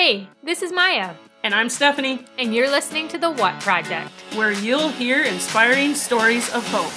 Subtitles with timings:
[0.00, 4.12] Hey, this is Maya, And I'm Stephanie, and you're listening to The What Project.
[4.36, 6.92] where you'll hear inspiring stories of hope.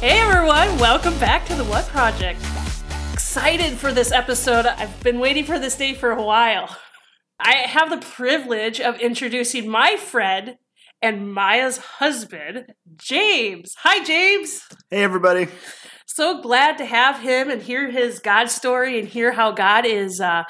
[0.00, 2.42] Hey everyone, welcome back to the What Project.
[3.14, 4.66] Excited for this episode.
[4.66, 6.76] I've been waiting for this day for a while.
[7.40, 10.58] I have the privilege of introducing my friend
[11.04, 13.74] and Maya's husband, James.
[13.80, 14.62] Hi, James.
[14.90, 15.48] Hey, everybody.
[16.06, 20.18] so glad to have him and hear his God story and hear how God is
[20.18, 20.44] uh,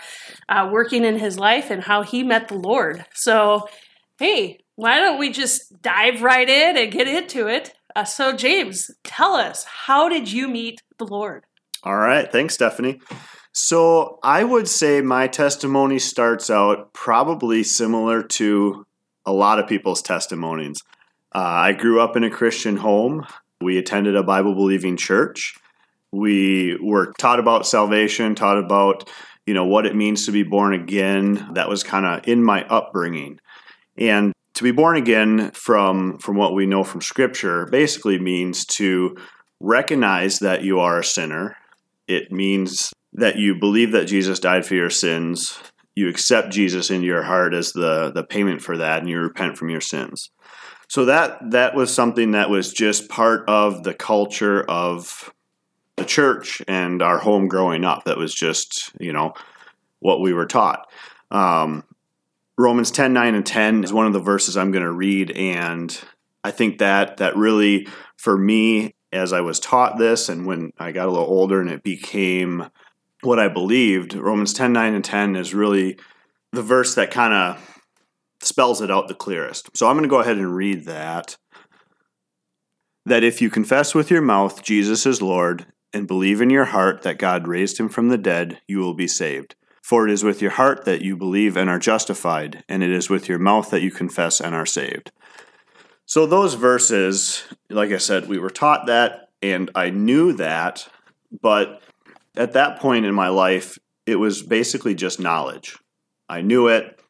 [0.48, 3.04] uh, working in his life and how he met the Lord.
[3.14, 3.68] So,
[4.20, 7.72] hey, why don't we just dive right in and get into it?
[7.96, 11.46] Uh, so, James, tell us, how did you meet the Lord?
[11.82, 12.30] All right.
[12.30, 13.00] Thanks, Stephanie.
[13.50, 18.86] So, I would say my testimony starts out probably similar to
[19.26, 20.82] a lot of people's testimonies.
[21.34, 23.26] Uh, I grew up in a Christian home.
[23.60, 25.54] We attended a Bible believing church.
[26.12, 29.10] We were taught about salvation, taught about
[29.46, 31.50] you know what it means to be born again.
[31.54, 33.40] That was kind of in my upbringing.
[33.98, 39.16] And to be born again from from what we know from scripture basically means to
[39.60, 41.56] recognize that you are a sinner.
[42.06, 45.58] It means that you believe that Jesus died for your sins.
[45.94, 49.56] You accept Jesus into your heart as the the payment for that and you repent
[49.56, 50.30] from your sins.
[50.88, 55.32] So that that was something that was just part of the culture of
[55.96, 58.04] the church and our home growing up.
[58.04, 59.34] That was just, you know,
[60.00, 60.90] what we were taught.
[61.30, 61.84] Um,
[62.56, 65.30] Romans 10, 9, and 10 is one of the verses I'm going to read.
[65.32, 65.98] And
[66.42, 70.92] I think that that really, for me, as I was taught this and when I
[70.92, 72.68] got a little older and it became
[73.24, 75.98] what I believed, Romans 10, 9, and 10 is really
[76.52, 77.80] the verse that kind of
[78.40, 79.76] spells it out the clearest.
[79.76, 81.36] So I'm going to go ahead and read that.
[83.06, 87.02] That if you confess with your mouth Jesus is Lord and believe in your heart
[87.02, 89.54] that God raised him from the dead, you will be saved.
[89.82, 93.10] For it is with your heart that you believe and are justified, and it is
[93.10, 95.12] with your mouth that you confess and are saved.
[96.06, 100.88] So, those verses, like I said, we were taught that, and I knew that,
[101.42, 101.82] but
[102.36, 105.78] at that point in my life, it was basically just knowledge.
[106.28, 107.00] I knew it.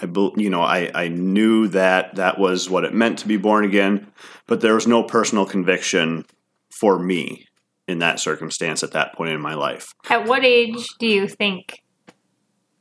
[0.00, 0.06] I,
[0.36, 4.12] you know, I, I knew that that was what it meant to be born again,
[4.46, 6.24] but there was no personal conviction
[6.70, 7.46] for me
[7.88, 9.92] in that circumstance at that point in my life.
[10.10, 11.82] At what age do you think,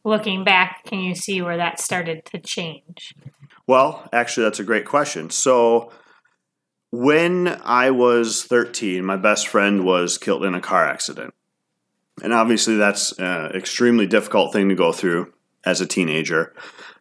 [0.04, 3.14] looking back, can you see where that started to change?
[3.68, 5.30] Well, actually, that's a great question.
[5.30, 5.92] So,
[6.92, 11.34] when I was 13, my best friend was killed in a car accident.
[12.24, 15.34] And obviously, that's an extremely difficult thing to go through
[15.66, 16.54] as a teenager.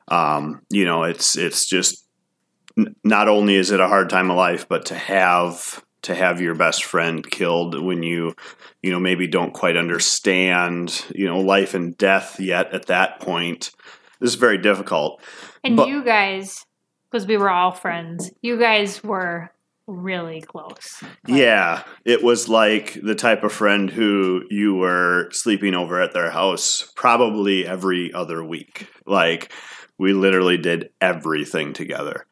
[0.08, 2.04] Um, you know, it's it's just
[3.04, 6.54] not only is it a hard time of life, but to have to have your
[6.54, 8.34] best friend killed when you
[8.82, 13.70] you know maybe don't quite understand you know life and death yet at that point
[14.20, 15.20] this is very difficult.
[15.62, 16.64] And But- you guys,
[17.10, 19.50] because we were all friends, you guys were
[19.86, 21.02] really close.
[21.26, 26.30] Yeah, it was like the type of friend who you were sleeping over at their
[26.30, 28.88] house probably every other week.
[29.06, 29.52] Like
[29.98, 32.26] we literally did everything together.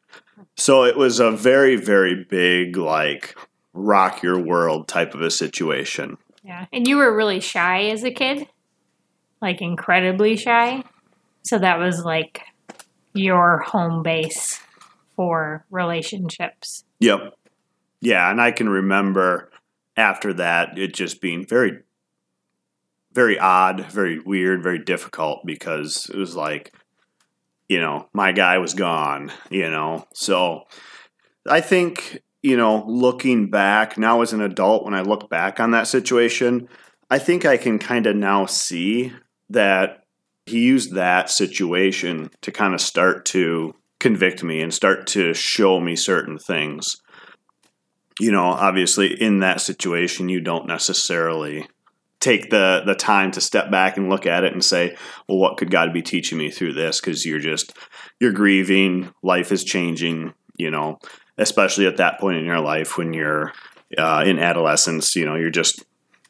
[0.57, 3.35] So it was a very very big like
[3.73, 6.17] rock your world type of a situation.
[6.43, 6.65] Yeah.
[6.73, 8.47] And you were really shy as a kid,
[9.41, 10.83] like incredibly shy.
[11.43, 12.41] So that was like
[13.13, 14.59] your home base
[15.15, 16.83] for relationships.
[16.99, 17.33] Yep.
[18.03, 19.49] Yeah, and I can remember
[19.95, 21.79] after that it just being very
[23.13, 26.73] very odd, very weird, very difficult because it was like
[27.69, 30.05] you know, my guy was gone, you know.
[30.13, 30.63] So
[31.47, 35.71] I think, you know, looking back now as an adult when I look back on
[35.71, 36.67] that situation,
[37.09, 39.13] I think I can kind of now see
[39.49, 40.03] that
[40.45, 45.79] he used that situation to kind of start to convict me and start to show
[45.79, 46.97] me certain things
[48.23, 51.67] you know, obviously in that situation, you don't necessarily
[52.21, 54.95] take the the time to step back and look at it and say,
[55.27, 57.01] well, what could God be teaching me through this?
[57.01, 57.73] Because you're just
[58.21, 60.99] you're grieving, life is changing, you know,
[61.37, 63.51] especially at that point in your life when you're
[63.97, 65.83] uh, in adolescence, you know, you're just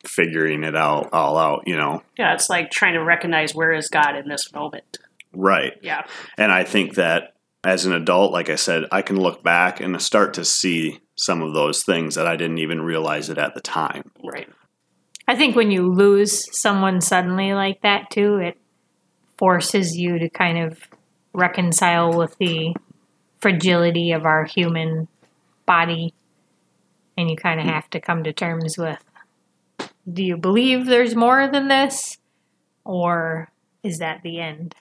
[0.04, 2.02] figuring it out all out, you know.
[2.18, 4.98] Yeah, it's like trying to recognize where is God in this moment.
[5.32, 5.74] Right.
[5.84, 6.08] Yeah.
[6.40, 7.33] And I think that
[7.64, 11.42] as an adult, like I said, I can look back and start to see some
[11.42, 14.12] of those things that I didn't even realize it at the time.
[14.24, 14.50] Right.
[15.28, 18.58] I think when you lose someone suddenly like that too, it
[19.38, 20.80] forces you to kind of
[21.34, 22.76] reconcile with the
[23.42, 25.08] fragility of our human
[25.66, 26.14] body
[27.18, 27.72] and you kind of hmm.
[27.72, 29.04] have to come to terms with
[30.12, 32.18] do you believe there's more than this
[32.84, 33.50] or
[33.84, 34.76] is that the end?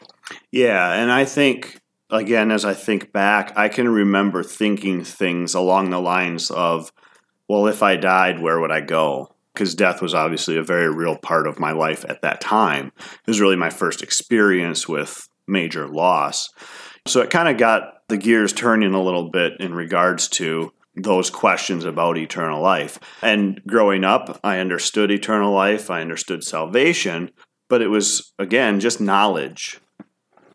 [0.51, 1.81] Yeah, and I think
[2.13, 6.93] again as I think back, I can remember thinking things along the lines of
[7.49, 9.35] well, if I died, where would I go?
[9.53, 12.93] Because death was obviously a very real part of my life at that time.
[12.97, 16.49] It was really my first experience with major loss.
[17.07, 21.31] So it kind of got the gears turning a little bit in regards to those
[21.31, 22.99] questions about eternal life.
[23.23, 27.33] And growing up, I understood eternal life, I understood salvation,
[27.69, 29.81] but it was, again, just knowledge.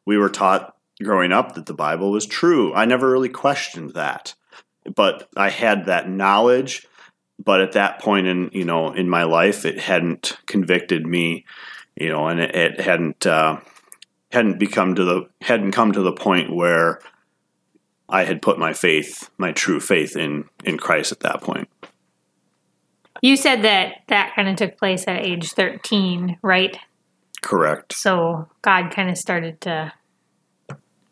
[0.05, 2.73] We were taught growing up that the Bible was true.
[2.73, 4.33] I never really questioned that.
[4.95, 6.87] But I had that knowledge,
[7.43, 11.45] but at that point in, you know, in my life, it hadn't convicted me,
[11.95, 13.59] you know, and it, it hadn't uh,
[14.31, 16.99] hadn't become to the hadn't come to the point where
[18.09, 21.69] I had put my faith, my true faith in in Christ at that point.
[23.21, 26.77] You said that that kind of took place at age 13, right?
[27.41, 27.93] Correct.
[27.93, 29.91] So God kind of started to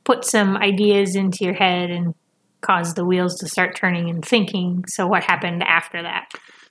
[0.05, 2.15] put some ideas into your head and
[2.61, 4.83] cause the wheels to start turning and thinking.
[4.87, 6.29] So what happened after that?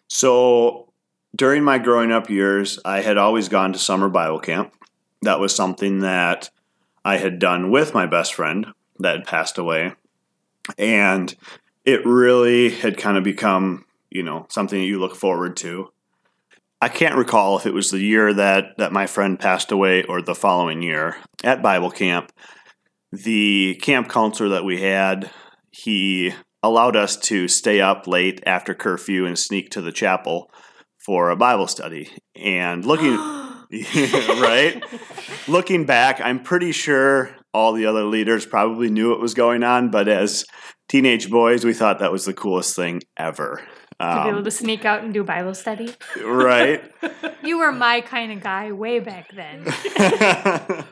[0.08, 0.92] So
[1.36, 4.72] during my growing up years, I had always gone to summer Bible camp.
[5.22, 6.50] That was something that
[7.04, 8.66] I had done with my best friend
[9.00, 9.92] that had passed away.
[10.78, 11.34] And
[11.84, 15.90] it really had kind of become, you know, something that you look forward to.
[16.80, 20.20] I can't recall if it was the year that, that my friend passed away or
[20.20, 22.32] the following year at Bible camp.
[23.22, 25.30] The camp counselor that we had,
[25.70, 30.50] he allowed us to stay up late after curfew and sneak to the chapel
[31.04, 32.10] for a Bible study.
[32.34, 33.16] And looking,
[34.40, 34.82] right?
[35.46, 39.90] looking back, I'm pretty sure all the other leaders probably knew what was going on,
[39.90, 40.44] but as
[40.88, 43.62] teenage boys, we thought that was the coolest thing ever.
[44.00, 45.94] to be able um, to sneak out and do Bible study.
[46.24, 46.82] right?
[47.44, 49.66] You were my kind of guy way back then.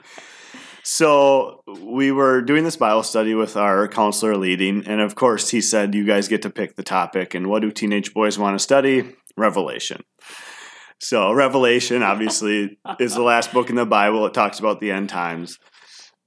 [0.84, 5.60] so we were doing this Bible study with our counselor leading, and of course, he
[5.60, 7.34] said, You guys get to pick the topic.
[7.34, 9.14] And what do teenage boys want to study?
[9.36, 10.02] Revelation.
[10.98, 14.26] So, Revelation obviously is the last book in the Bible.
[14.26, 15.58] It talks about the end times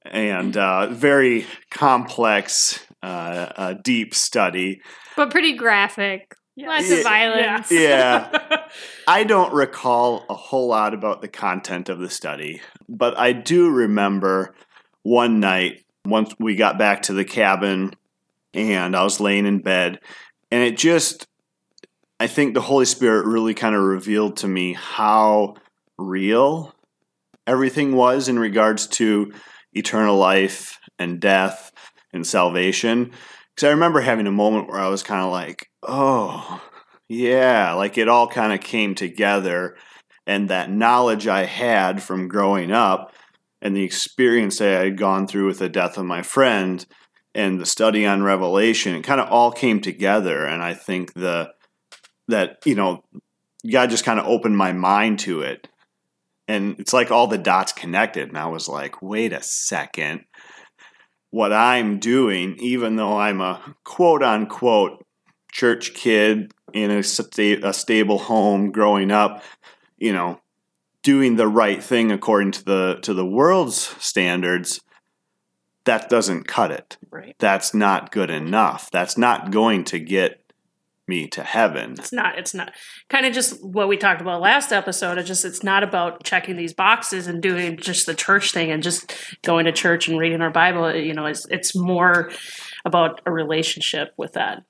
[0.05, 4.81] and uh, very complex, uh, uh, deep study.
[5.15, 6.35] But pretty graphic.
[6.57, 7.71] Lots of violence.
[7.71, 8.67] Yeah.
[9.07, 13.69] I don't recall a whole lot about the content of the study, but I do
[13.69, 14.55] remember
[15.03, 17.93] one night once we got back to the cabin
[18.53, 19.99] and I was laying in bed,
[20.49, 21.27] and it just,
[22.19, 25.55] I think the Holy Spirit really kind of revealed to me how
[25.97, 26.73] real
[27.45, 29.33] everything was in regards to
[29.73, 31.71] eternal life and death
[32.13, 33.11] and salvation.
[33.53, 36.61] Because I remember having a moment where I was kind of like, oh,
[37.07, 39.75] yeah, like it all kind of came together.
[40.27, 43.13] And that knowledge I had from growing up
[43.61, 46.85] and the experience that I had gone through with the death of my friend
[47.35, 50.45] and the study on Revelation, it kind of all came together.
[50.45, 51.51] And I think the
[52.27, 53.03] that, you know,
[53.71, 55.67] God just kind of opened my mind to it
[56.47, 60.23] and it's like all the dots connected and i was like wait a second
[61.31, 65.04] what i'm doing even though i'm a quote unquote
[65.55, 69.41] church kid in a, sta- a stable home growing up
[69.97, 70.37] you know
[71.01, 74.81] doing the right thing according to the to the world's standards
[75.85, 77.35] that doesn't cut it Right.
[77.39, 80.41] that's not good enough that's not going to get
[81.07, 82.37] me to heaven It's not.
[82.39, 82.73] It's not.
[83.09, 85.19] Kind of just what we talked about last episode.
[85.19, 88.81] It's just it's not about checking these boxes and doing just the church thing and
[88.81, 89.13] just
[89.43, 90.95] going to church and reading our Bible.
[90.95, 92.31] You know, it's it's more
[92.85, 94.63] about a relationship with that.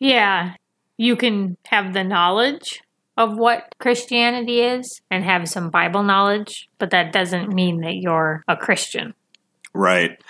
[0.00, 0.54] Yeah.
[0.96, 2.82] You can have the knowledge
[3.16, 8.44] of what Christianity is and have some Bible knowledge, but that doesn't mean that you're
[8.46, 9.12] a Christian.
[9.74, 10.20] Right.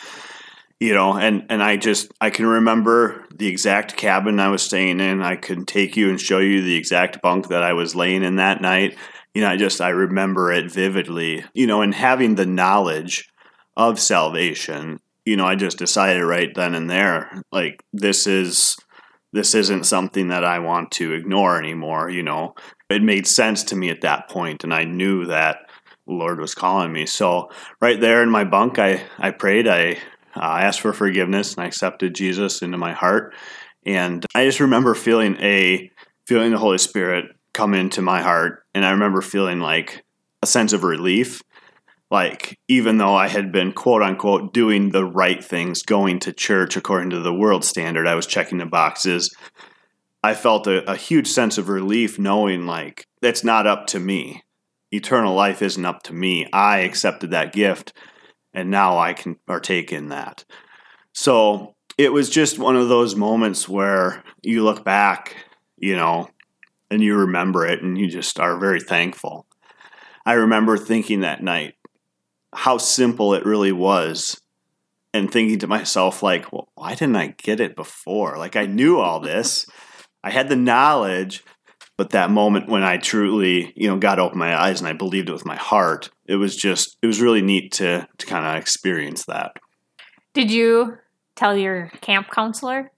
[0.80, 5.00] You know, and and I just I can remember the exact cabin I was staying
[5.00, 5.22] in.
[5.22, 8.36] I can take you and show you the exact bunk that I was laying in
[8.36, 8.96] that night.
[9.34, 11.44] You know, I just I remember it vividly.
[11.52, 13.28] You know, and having the knowledge
[13.76, 18.76] of salvation, you know, I just decided right then and there like this is
[19.32, 22.54] this isn't something that I want to ignore anymore, you know.
[22.88, 25.58] It made sense to me at that point and I knew that
[26.06, 27.04] the Lord was calling me.
[27.06, 29.98] So right there in my bunk I I prayed, I
[30.36, 33.34] uh, I asked for forgiveness and I accepted Jesus into my heart.
[33.84, 35.90] And I just remember feeling a
[36.26, 40.04] feeling the Holy Spirit come into my heart, and I remember feeling like
[40.42, 41.42] a sense of relief.
[42.10, 46.76] Like even though I had been quote unquote doing the right things, going to church
[46.76, 49.34] according to the world standard, I was checking the boxes.
[50.22, 54.42] I felt a, a huge sense of relief knowing like that's not up to me.
[54.90, 56.48] Eternal life isn't up to me.
[56.52, 57.92] I accepted that gift
[58.54, 60.44] and now I can partake in that.
[61.12, 65.36] So it was just one of those moments where you look back,
[65.76, 66.28] you know,
[66.90, 69.46] and you remember it and you just are very thankful.
[70.24, 71.74] I remember thinking that night
[72.54, 74.40] how simple it really was
[75.14, 78.36] and thinking to myself like, well, why didn't I get it before?
[78.36, 79.66] Like I knew all this.
[80.24, 81.44] I had the knowledge,
[81.96, 85.28] but that moment when I truly, you know, got open my eyes and I believed
[85.28, 88.60] it with my heart, it was just it was really neat to to kind of
[88.60, 89.56] experience that.
[90.34, 90.98] Did you
[91.36, 92.90] tell your camp counselor?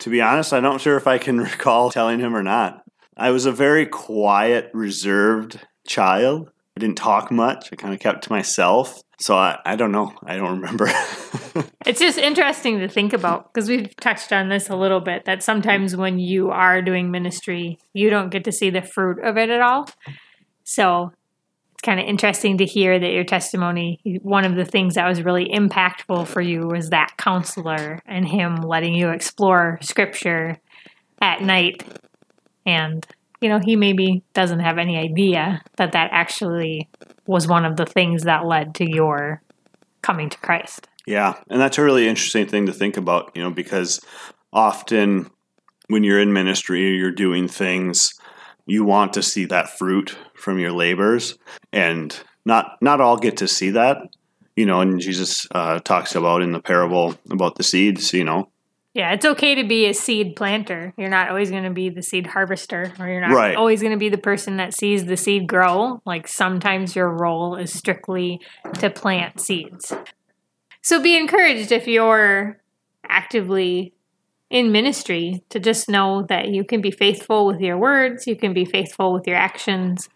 [0.00, 2.82] To be honest, I'm not sure if I can recall telling him or not.
[3.16, 6.50] I was a very quiet, reserved child.
[6.78, 7.70] I didn't talk much.
[7.72, 9.02] I kind of kept to myself.
[9.18, 10.14] So I, I don't know.
[10.22, 10.86] I don't remember.
[11.84, 15.42] it's just interesting to think about because we've touched on this a little bit that
[15.42, 19.50] sometimes when you are doing ministry, you don't get to see the fruit of it
[19.50, 19.88] at all.
[20.62, 21.10] So
[21.72, 25.24] it's kind of interesting to hear that your testimony, one of the things that was
[25.24, 30.58] really impactful for you was that counselor and him letting you explore scripture
[31.20, 31.82] at night.
[32.64, 33.04] And,
[33.40, 36.88] you know, he maybe doesn't have any idea that that actually
[37.26, 39.42] was one of the things that led to your
[40.02, 40.88] coming to Christ.
[41.06, 44.00] Yeah, and that's a really interesting thing to think about, you know, because
[44.52, 45.30] often
[45.88, 48.12] when you're in ministry, you're doing things,
[48.66, 51.38] you want to see that fruit from your labors,
[51.72, 53.96] and not not all get to see that,
[54.56, 54.82] you know.
[54.82, 58.50] And Jesus uh, talks about in the parable about the seeds, you know,
[58.94, 60.92] yeah, it's okay to be a seed planter.
[60.96, 63.56] You're not always going to be the seed harvester, or you're not Right.
[63.56, 66.00] always going to be the person that sees the seed grow.
[66.04, 68.40] Like sometimes your role is strictly
[68.80, 69.92] to plant seeds.
[70.82, 72.60] So be encouraged if you're
[73.08, 73.94] actively
[74.50, 78.54] in ministry to just know that you can be faithful with your words, you can
[78.54, 80.08] be faithful with your actions,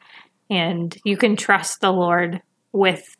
[0.49, 2.41] and you can trust the Lord
[2.73, 3.17] with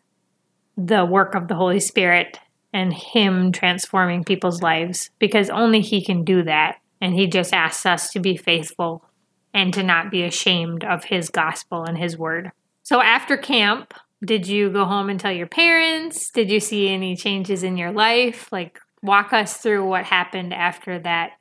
[0.77, 2.39] the work of the Holy Spirit
[2.73, 6.77] and Him transforming people's lives because only He can do that.
[7.01, 9.05] And He just asks us to be faithful
[9.53, 12.53] and to not be ashamed of His gospel and His word.
[12.83, 16.31] So after camp, did you go home and tell your parents?
[16.31, 18.51] Did you see any changes in your life?
[18.53, 21.33] Like, walk us through what happened after that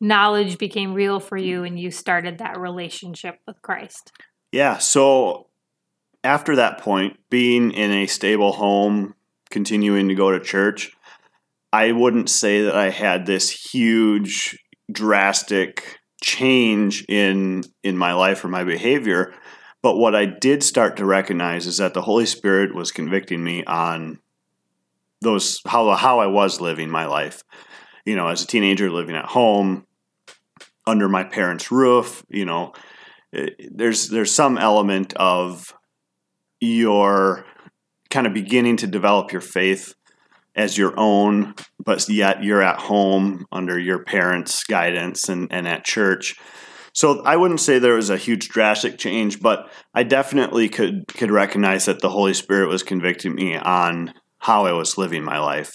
[0.00, 4.12] knowledge became real for you and you started that relationship with Christ.
[4.52, 4.78] Yeah.
[4.78, 5.48] So
[6.22, 9.14] after that point, being in a stable home,
[9.50, 10.92] continuing to go to church,
[11.72, 14.56] I wouldn't say that I had this huge,
[14.90, 19.34] drastic change in in my life or my behavior.
[19.82, 23.64] But what I did start to recognize is that the Holy Spirit was convicting me
[23.64, 24.18] on
[25.20, 27.42] those how how I was living my life.
[28.06, 29.86] You know, as a teenager living at home
[30.86, 32.72] under my parents' roof, you know,
[33.34, 35.74] eh, there's there's some element of
[36.60, 37.44] your
[38.14, 39.94] kind of beginning to develop your faith
[40.54, 41.54] as your own,
[41.84, 46.36] but yet you're at home under your parents' guidance and, and at church.
[46.92, 51.32] So I wouldn't say there was a huge drastic change, but I definitely could could
[51.32, 55.72] recognize that the Holy Spirit was convicting me on how I was living my life.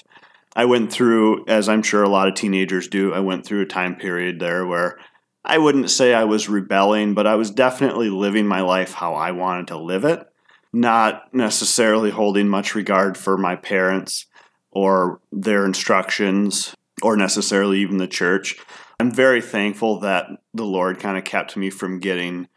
[0.56, 3.66] I went through, as I'm sure a lot of teenagers do, I went through a
[3.66, 4.98] time period there where
[5.44, 9.32] I wouldn't say I was rebelling, but I was definitely living my life how I
[9.32, 10.26] wanted to live it,
[10.72, 14.26] not necessarily holding much regard for my parents
[14.72, 18.56] or their instructions or necessarily even the church.
[19.00, 22.48] I'm very thankful that the Lord kind of kept me from getting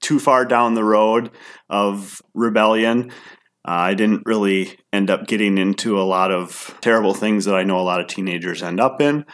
[0.00, 1.30] too far down the road
[1.68, 3.10] of rebellion.
[3.68, 7.64] Uh, I didn't really end up getting into a lot of terrible things that I
[7.64, 9.26] know a lot of teenagers end up in.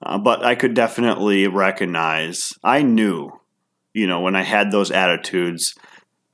[0.00, 3.30] Uh, but I could definitely recognize, I knew,
[3.92, 5.74] you know, when I had those attitudes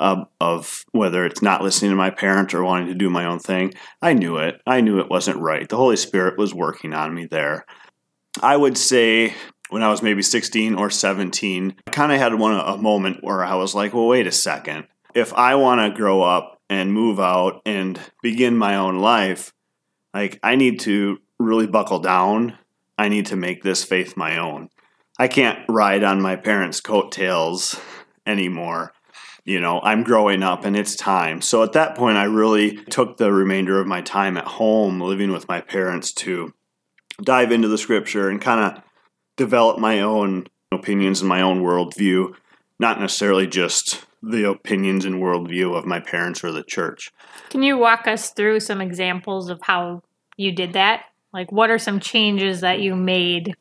[0.00, 3.38] of, of whether it's not listening to my parents or wanting to do my own
[3.38, 4.60] thing, I knew it.
[4.66, 5.68] I knew it wasn't right.
[5.68, 7.66] The Holy Spirit was working on me there.
[8.42, 9.34] I would say
[9.68, 13.44] when I was maybe 16 or 17, I kind of had one a moment where
[13.44, 14.86] I was like, well, wait a second.
[15.14, 19.52] If I want to grow up and move out and begin my own life,
[20.14, 22.56] like I need to really buckle down.
[22.96, 24.70] I need to make this faith my own.
[25.18, 27.78] I can't ride on my parents' coattails
[28.26, 28.92] anymore.
[29.50, 31.40] You know, I'm growing up and it's time.
[31.40, 35.32] So at that point, I really took the remainder of my time at home living
[35.32, 36.54] with my parents to
[37.20, 38.84] dive into the scripture and kind of
[39.36, 42.32] develop my own opinions and my own worldview,
[42.78, 47.10] not necessarily just the opinions and worldview of my parents or the church.
[47.48, 50.04] Can you walk us through some examples of how
[50.36, 51.06] you did that?
[51.32, 53.56] Like, what are some changes that you made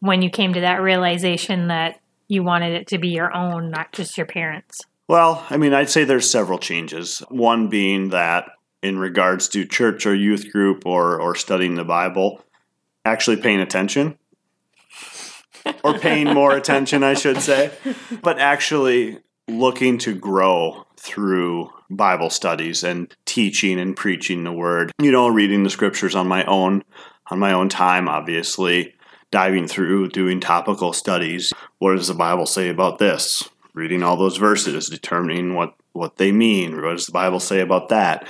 [0.00, 1.98] when you came to that realization that
[2.28, 4.82] you wanted it to be your own, not just your parents?
[5.08, 7.20] Well, I mean, I'd say there's several changes.
[7.30, 8.50] One being that
[8.82, 12.44] in regards to church or youth group or, or studying the Bible,
[13.06, 14.18] actually paying attention
[15.82, 17.70] or paying more attention, I should say,
[18.22, 24.92] but actually looking to grow through Bible studies and teaching and preaching the word.
[25.00, 26.84] You know, reading the scriptures on my own,
[27.30, 28.94] on my own time, obviously,
[29.30, 31.52] diving through, doing topical studies.
[31.78, 33.48] What does the Bible say about this?
[33.78, 36.74] Reading all those verses, determining what, what they mean.
[36.74, 38.26] What does the Bible say about that?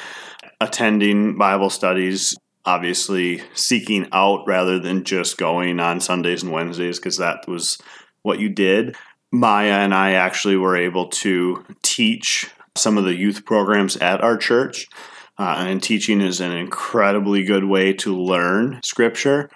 [0.60, 2.36] Attending Bible studies,
[2.66, 7.78] obviously seeking out rather than just going on Sundays and Wednesdays because that was
[8.20, 8.94] what you did.
[9.32, 14.36] Maya and I actually were able to teach some of the youth programs at our
[14.36, 14.86] church.
[15.38, 19.48] Uh, and teaching is an incredibly good way to learn scripture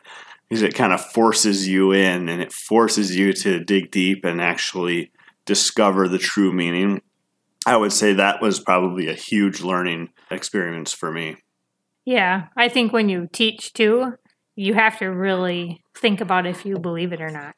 [0.48, 4.40] because it kind of forces you in and it forces you to dig deep and
[4.40, 5.12] actually
[5.46, 7.02] discover the true meaning.
[7.66, 11.36] I would say that was probably a huge learning experience for me.
[12.04, 14.14] Yeah, I think when you teach too,
[14.56, 17.54] you have to really think about if you believe it or not.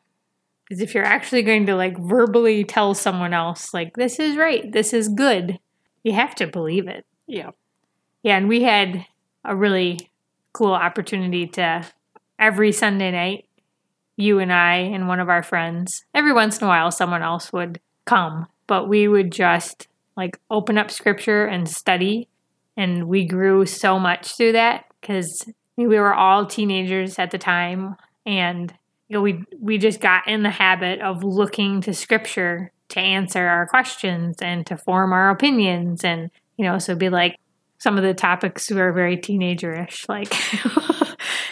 [0.69, 4.71] Because if you're actually going to like verbally tell someone else, like, this is right,
[4.71, 5.59] this is good,
[6.03, 7.05] you have to believe it.
[7.27, 7.51] Yeah.
[8.23, 9.07] Yeah, and we had
[9.45, 10.11] a really
[10.53, 11.85] cool opportunity to
[12.39, 13.45] every Sunday night,
[14.17, 17.53] you and I and one of our friends, every once in a while someone else
[17.53, 22.29] would come, but we would just like open up scripture and study.
[22.77, 25.45] And we grew so much through that because
[25.77, 27.97] we were all teenagers at the time.
[28.27, 28.73] And
[29.09, 33.47] you know, we we just got in the habit of looking to scripture to answer
[33.47, 37.39] our questions and to form our opinions and you know so be like
[37.79, 40.33] some of the topics were very teenagerish like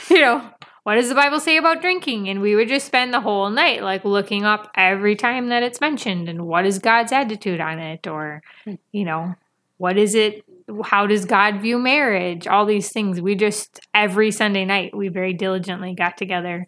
[0.11, 0.49] you know
[0.85, 2.29] what does the bible say about drinking?
[2.29, 5.81] And we would just spend the whole night like looking up every time that it's
[5.81, 8.75] mentioned and what is god's attitude on it or hmm.
[8.91, 9.35] you know
[9.79, 10.45] what is it
[10.85, 12.47] how does god view marriage?
[12.47, 13.21] All these things.
[13.21, 16.67] We just every sunday night we very diligently got together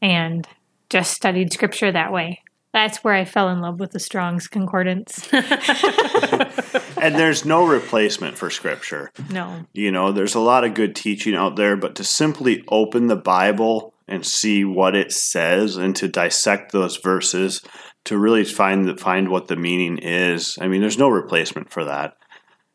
[0.00, 0.46] and
[0.90, 2.42] just studied scripture that way
[2.72, 5.30] that's where I fell in love with the Strong's Concordance.
[5.32, 9.12] and there's no replacement for scripture.
[9.30, 9.66] No.
[9.72, 13.16] You know, there's a lot of good teaching out there, but to simply open the
[13.16, 17.60] Bible and see what it says and to dissect those verses
[18.04, 20.58] to really find the, find what the meaning is.
[20.60, 22.16] I mean, there's no replacement for that.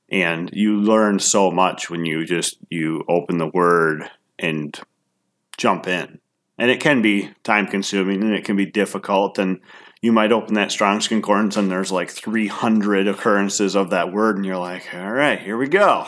[0.09, 4.79] And you learn so much when you just you open the word and
[5.57, 6.19] jump in.
[6.57, 9.59] And it can be time consuming and it can be difficult and
[10.01, 14.45] you might open that Strong's Concordance and there's like 300 occurrences of that word, and
[14.45, 16.07] you're like, all right, here we go.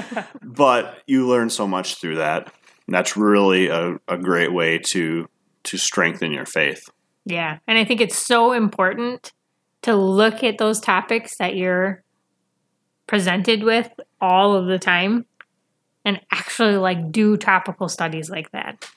[0.42, 2.52] but you learn so much through that.
[2.88, 5.28] That's really a, a great way to
[5.62, 6.88] to strengthen your faith.
[7.24, 7.58] Yeah.
[7.66, 9.32] And I think it's so important
[9.82, 12.02] to look at those topics that you're
[13.06, 15.26] presented with all of the time
[16.04, 18.88] and actually like do topical studies like that.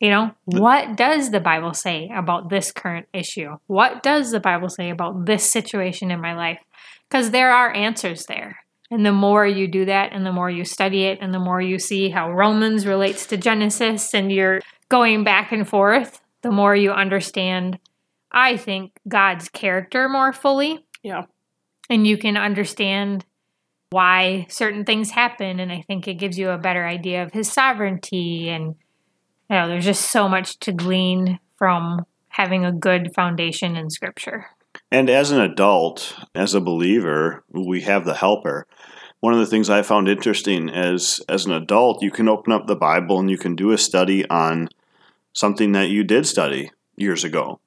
[0.00, 0.58] You know, hmm.
[0.58, 3.56] what does the Bible say about this current issue?
[3.66, 6.60] What does the Bible say about this situation in my life?
[7.08, 8.58] Because there are answers there.
[8.90, 11.60] And the more you do that, and the more you study it, and the more
[11.60, 16.74] you see how Romans relates to Genesis, and you're going back and forth, the more
[16.74, 17.78] you understand,
[18.32, 20.86] I think, God's character more fully.
[21.02, 21.24] Yeah.
[21.90, 23.26] And you can understand
[23.90, 25.60] why certain things happen.
[25.60, 28.74] And I think it gives you a better idea of his sovereignty and
[29.50, 34.46] you know, there's just so much to glean from having a good foundation in scripture.
[34.90, 38.66] And as an adult, as a believer, we have the helper.
[39.20, 42.66] One of the things I found interesting is as an adult, you can open up
[42.66, 44.68] the Bible and you can do a study on
[45.32, 47.60] something that you did study years ago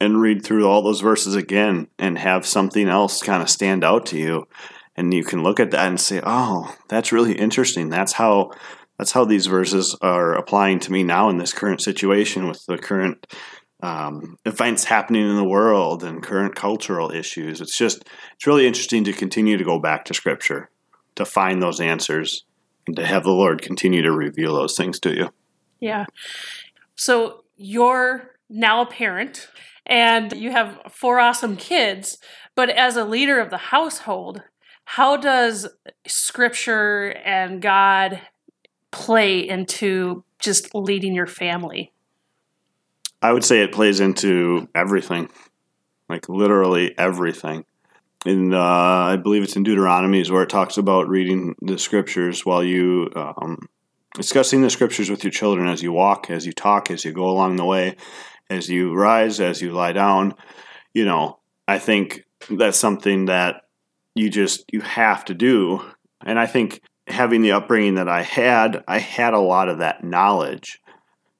[0.00, 4.06] and read through all those verses again and have something else kind of stand out
[4.06, 4.48] to you.
[4.96, 7.88] And you can look at that and say, oh, that's really interesting.
[7.88, 8.50] That's how
[8.98, 12.78] that's how these verses are applying to me now in this current situation with the
[12.78, 13.26] current
[13.82, 17.60] um, events happening in the world and current cultural issues.
[17.60, 18.04] It's just
[18.34, 20.70] it's really interesting to continue to go back to Scripture
[21.16, 22.44] to find those answers
[22.86, 25.30] and to have the Lord continue to reveal those things to you.
[25.80, 26.06] Yeah.
[26.94, 29.48] So you're now a parent
[29.84, 32.18] and you have four awesome kids,
[32.54, 34.42] but as a leader of the household,
[34.84, 35.68] how does
[36.06, 38.20] scripture and God
[38.96, 41.92] play into just leading your family?
[43.20, 45.28] I would say it plays into everything,
[46.08, 47.64] like literally everything.
[48.24, 52.44] And uh, I believe it's in Deuteronomy is where it talks about reading the scriptures
[52.44, 53.68] while you um,
[54.14, 57.28] discussing the scriptures with your children as you walk, as you talk, as you go
[57.28, 57.96] along the way.
[58.48, 60.34] as you rise, as you lie down.
[60.94, 63.62] You know, I think that's something that
[64.14, 65.82] you just you have to do.
[66.24, 70.04] And I think having the upbringing that I had, I had a lot of that
[70.04, 70.80] knowledge.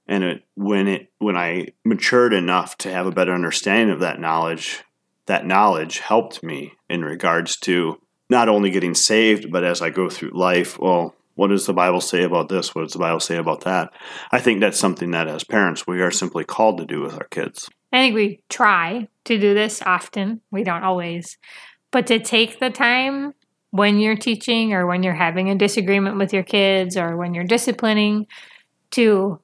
[0.09, 4.21] And it when it when I matured enough to have a better understanding of that
[4.21, 4.85] knowledge,
[5.27, 8.01] that knowledge helped me in regards to
[8.31, 12.01] not only getting saved, but as I go through life, well, what does the Bible
[12.01, 12.75] say about this?
[12.75, 13.93] What does the Bible say about that?
[14.33, 17.29] I think that's something that as parents we are simply called to do with our
[17.31, 17.69] kids.
[17.93, 20.41] I think we try to do this often.
[20.51, 21.37] We don't always.
[21.91, 23.35] But to take the time
[23.71, 27.45] when you're teaching or when you're having a disagreement with your kids or when you're
[27.45, 28.27] disciplining
[28.93, 29.41] to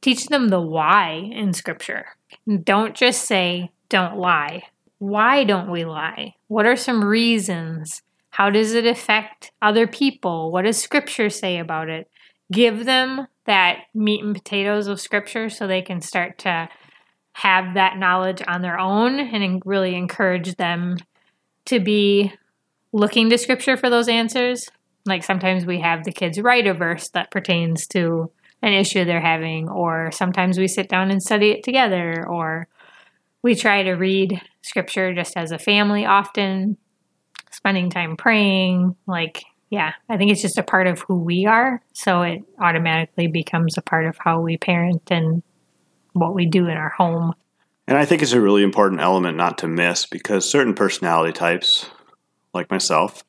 [0.00, 2.06] teach them the why in scripture.
[2.62, 4.64] Don't just say, don't lie.
[4.98, 6.34] Why don't we lie?
[6.48, 8.02] What are some reasons?
[8.30, 10.50] How does it affect other people?
[10.50, 12.10] What does scripture say about it?
[12.52, 16.68] Give them that meat and potatoes of scripture so they can start to
[17.32, 20.96] have that knowledge on their own and really encourage them
[21.66, 22.32] to be
[22.94, 24.70] looking to scripture for those answers.
[25.04, 28.30] Like sometimes we have the kids write a verse that pertains to
[28.62, 32.68] an issue they're having, or sometimes we sit down and study it together, or
[33.42, 36.78] we try to read scripture just as a family often,
[37.50, 38.96] spending time praying.
[39.06, 41.82] Like, yeah, I think it's just a part of who we are.
[41.92, 45.42] So it automatically becomes a part of how we parent and
[46.12, 47.34] what we do in our home.
[47.86, 51.90] And I think it's a really important element not to miss because certain personality types,
[52.54, 53.24] like myself,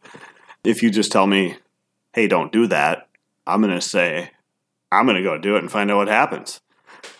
[0.64, 1.58] if you just tell me,
[2.14, 3.08] hey, don't do that,
[3.48, 4.32] I'm going to say,
[4.92, 6.62] I'm going to go do it and find out what happens.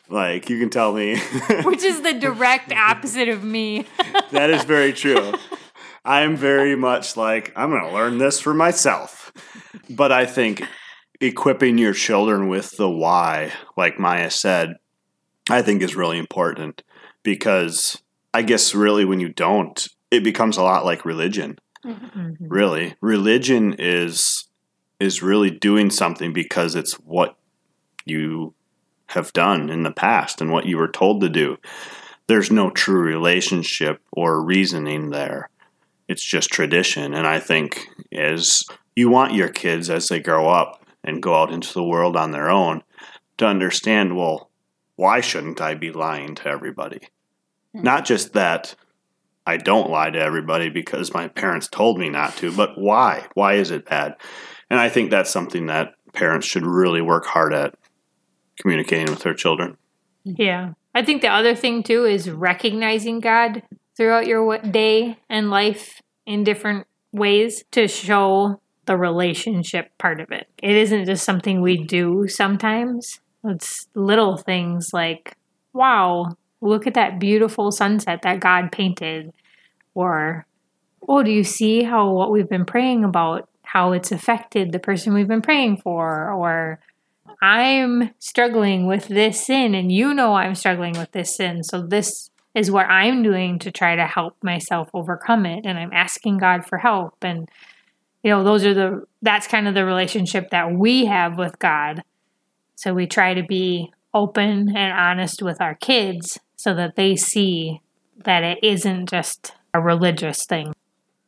[0.08, 1.20] Like, you can tell me.
[1.64, 3.86] Which is the direct opposite of me.
[4.32, 5.34] that is very true.
[6.04, 9.32] I'm very much like, I'm going to learn this for myself.
[9.90, 10.64] But I think
[11.20, 14.76] equipping your children with the why, like Maya said,
[15.50, 16.84] I think is really important
[17.24, 18.02] because
[18.34, 21.58] I guess really when you don't, it becomes a lot like religion.
[21.86, 22.48] Mm-hmm.
[22.48, 24.48] Really, religion is
[25.00, 27.38] is really doing something because it's what
[28.06, 28.54] you
[29.08, 31.58] have done in the past and what you were told to do.
[32.28, 35.50] There's no true relationship or reasoning there.
[36.08, 37.14] It's just tradition.
[37.14, 38.64] And I think as
[38.96, 42.32] you want your kids as they grow up and go out into the world on
[42.32, 42.82] their own
[43.38, 44.50] to understand, well,
[44.96, 47.00] why shouldn't I be lying to everybody?
[47.76, 47.84] Mm-hmm.
[47.84, 48.76] Not just that
[49.46, 53.28] I don't lie to everybody because my parents told me not to, but why?
[53.34, 54.16] Why is it bad?
[54.70, 57.76] And I think that's something that parents should really work hard at
[58.60, 59.78] communicating with their children.
[60.24, 60.74] Yeah.
[60.96, 63.62] I think the other thing too is recognizing God
[63.96, 70.48] throughout your day and life in different ways to show the relationship part of it.
[70.62, 73.20] It isn't just something we do sometimes.
[73.44, 75.36] It's little things like,
[75.74, 79.34] wow, look at that beautiful sunset that God painted.
[79.94, 80.46] Or,
[81.08, 85.14] oh, do you see how what we've been praying about, how it's affected the person
[85.14, 86.32] we've been praying for?
[86.32, 86.80] Or,
[87.42, 91.64] I'm struggling with this sin, and you know I'm struggling with this sin.
[91.64, 95.66] So, this is what I'm doing to try to help myself overcome it.
[95.66, 97.16] And I'm asking God for help.
[97.22, 97.50] And,
[98.24, 102.04] you know, those are the, that's kind of the relationship that we have with God.
[102.76, 107.80] So, we try to be open and honest with our kids so that they see
[108.24, 110.74] that it isn't just a religious thing.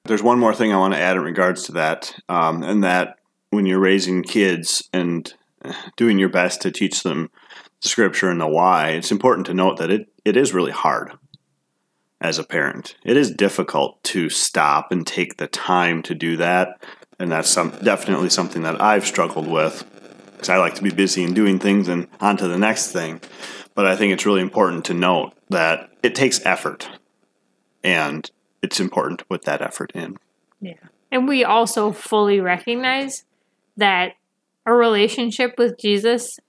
[0.06, 3.20] There's one more thing I want to add in regards to that, um, and that
[3.52, 5.32] when you're raising kids and
[5.96, 7.30] doing your best to teach them
[7.84, 11.12] the scripture and the why, it's important to note that it, it is really hard
[12.20, 12.96] as a parent.
[13.04, 16.82] It is difficult to stop and take the time to do that.
[17.20, 19.86] And that's some, definitely something that I've struggled with
[20.32, 23.22] because I like to be busy and doing things and on to the next thing.
[23.78, 26.90] But I think it's really important to note that it takes effort
[27.84, 28.28] and
[28.64, 30.18] it's important to put that effort in.
[30.60, 30.74] Yeah.
[31.12, 33.24] And we also fully recognize
[33.78, 34.14] that
[34.66, 36.40] a relationship with Jesus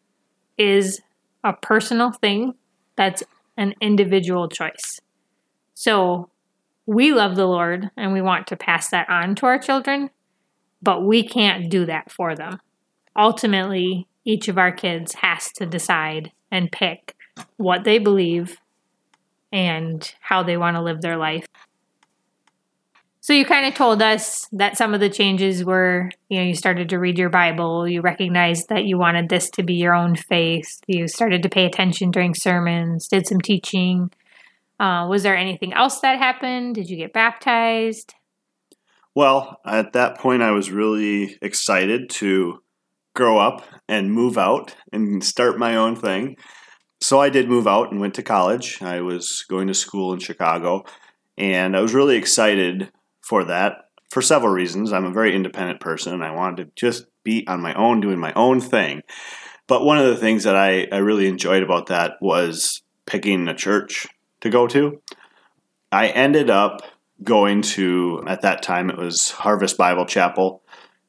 [0.57, 1.03] is
[1.45, 2.55] a personal thing
[2.97, 3.23] that's
[3.59, 4.99] an individual choice.
[5.75, 6.31] So
[6.87, 10.09] we love the Lord and we want to pass that on to our children,
[10.81, 12.59] but we can't do that for them.
[13.14, 17.14] Ultimately, each of our kids has to decide and pick
[17.57, 18.59] what they believe
[19.53, 21.46] and how they want to live their life.
[23.20, 26.55] So you kind of told us that some of the changes were, you know, you
[26.55, 30.16] started to read your Bible, you recognized that you wanted this to be your own
[30.16, 34.11] faith, you started to pay attention during sermons, did some teaching.
[34.81, 36.77] Uh, was there anything else that happened?
[36.77, 38.14] Did you get baptized?
[39.14, 42.62] Well, at that point, I was really excited to
[43.14, 46.37] grow up and move out and start my own thing.
[47.00, 48.82] So I did move out and went to college.
[48.82, 50.84] I was going to school in Chicago,
[51.37, 54.92] and I was really excited for that for several reasons.
[54.92, 58.18] I'm a very independent person, and I wanted to just be on my own, doing
[58.18, 59.02] my own thing.
[59.66, 63.54] But one of the things that I, I really enjoyed about that was picking a
[63.54, 64.06] church
[64.40, 65.02] to go to.
[65.92, 66.82] I ended up
[67.22, 70.62] going to, at that time, it was Harvest Bible Chapel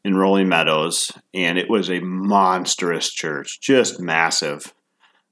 [0.04, 4.74] in Rolling Meadows, and it was a monstrous church, just massive.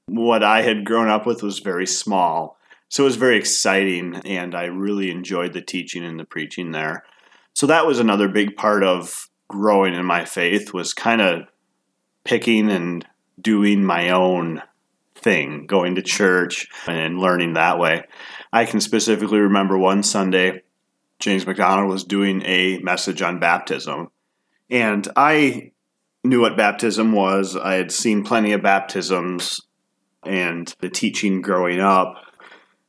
[0.08, 4.54] What I had grown up with was very small, so it was very exciting, and
[4.54, 7.04] I really enjoyed the teaching and the preaching there.
[7.52, 11.42] So that was another big part of growing in my faith was kind of
[12.24, 13.06] picking and
[13.40, 14.62] doing my own
[15.14, 18.04] thing, going to church and learning that way.
[18.52, 20.62] I can specifically remember one Sunday,
[21.18, 24.08] James MacDonald was doing a message on baptism.
[24.70, 25.72] And I
[26.24, 27.56] knew what baptism was.
[27.56, 29.60] I had seen plenty of baptisms
[30.24, 32.24] and the teaching growing up.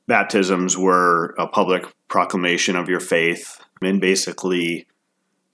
[0.08, 4.88] Baptisms were a public proclamation of your faith and basically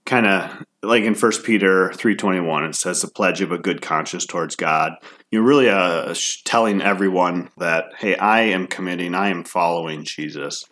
[0.06, 3.58] kind of like in First Peter three twenty one, it says the pledge of a
[3.58, 4.94] good conscience towards God.
[5.32, 6.14] You're really uh,
[6.46, 10.64] telling everyone that hey, I am committing, I am following Jesus,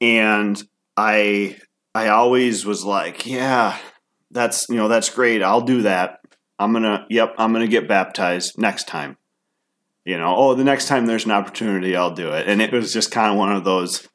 [0.00, 0.60] and
[0.96, 1.58] I
[1.94, 3.78] I always was like, yeah,
[4.30, 5.42] that's you know that's great.
[5.42, 6.20] I'll do that.
[6.58, 9.18] I'm gonna yep, I'm gonna get baptized next time.
[10.04, 12.46] You know, oh, the next time there's an opportunity, I'll do it.
[12.46, 14.06] And it was just kind of one of those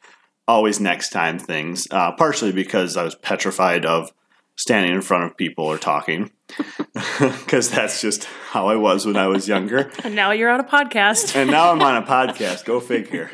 [0.48, 1.88] always next time things.
[1.90, 4.12] Uh, partially because I was petrified of
[4.56, 6.30] standing in front of people or talking
[7.20, 9.90] because that's just how I was when I was younger.
[10.04, 11.36] And now you're on a podcast.
[11.36, 12.66] and now I'm on a podcast.
[12.66, 13.32] Go figure.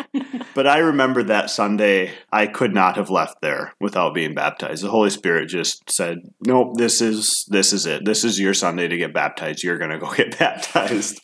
[0.54, 4.84] But I remember that Sunday, I could not have left there without being baptized.
[4.84, 8.06] The Holy Spirit just said, "Nope, this is this is it.
[8.06, 9.63] This is your Sunday to get baptized.
[9.63, 11.22] You're going to go get baptized."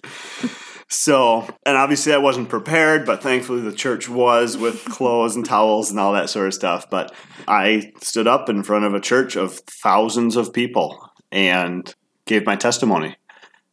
[0.91, 5.89] So, and obviously I wasn't prepared, but thankfully the church was with clothes and towels
[5.89, 6.89] and all that sort of stuff.
[6.89, 7.13] But
[7.47, 11.93] I stood up in front of a church of thousands of people and
[12.25, 13.15] gave my testimony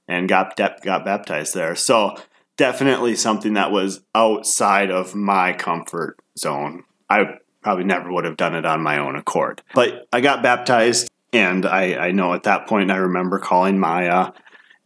[0.07, 1.74] and got got baptized there.
[1.74, 2.16] So,
[2.57, 6.85] definitely something that was outside of my comfort zone.
[7.11, 9.61] I probably never would have done it on my own accord.
[9.74, 14.33] But I got baptized and I, I know at that point I remember calling Maya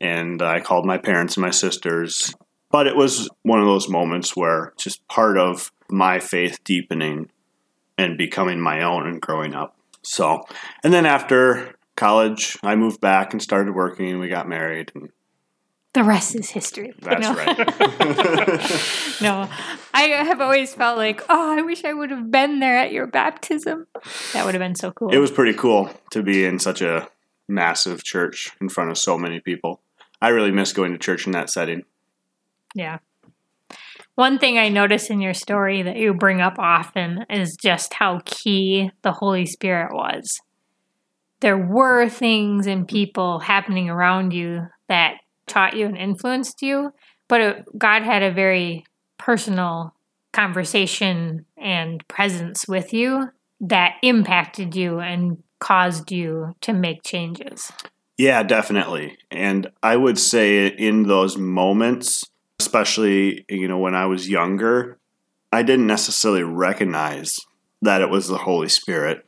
[0.02, 2.34] and I called my parents and my sisters.
[2.70, 7.30] But it was one of those moments where just part of my faith deepening
[7.96, 9.76] and becoming my own and growing up.
[10.02, 10.44] So,
[10.82, 14.08] and then after college, I moved back and started working.
[14.08, 15.10] And we got married, and
[15.94, 16.94] the rest is history.
[17.00, 17.34] That's no.
[17.34, 17.58] right.
[19.20, 19.48] no,
[19.94, 23.06] I have always felt like, oh, I wish I would have been there at your
[23.06, 23.86] baptism.
[24.32, 25.10] That would have been so cool.
[25.10, 27.08] It was pretty cool to be in such a
[27.48, 29.80] massive church in front of so many people.
[30.22, 31.82] I really miss going to church in that setting.
[32.76, 32.98] Yeah.
[34.14, 38.20] One thing I notice in your story that you bring up often is just how
[38.24, 40.40] key the Holy Spirit was.
[41.40, 45.14] There were things and people happening around you that
[45.48, 46.92] taught you and influenced you,
[47.26, 48.84] but it, God had a very
[49.18, 49.92] personal
[50.32, 53.28] conversation and presence with you
[53.60, 57.72] that impacted you and caused you to make changes.
[58.22, 59.18] Yeah, definitely.
[59.32, 62.22] And I would say in those moments,
[62.60, 65.00] especially, you know, when I was younger,
[65.50, 67.36] I didn't necessarily recognize
[67.80, 69.26] that it was the Holy Spirit,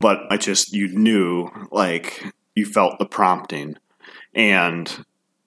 [0.00, 3.76] but I just, you knew, like, you felt the prompting.
[4.34, 4.86] And